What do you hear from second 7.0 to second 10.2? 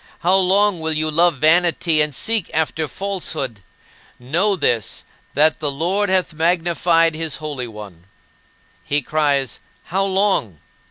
his Holy One." He cries, "How